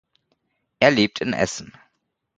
[0.79, 1.73] Er lebt in Essen.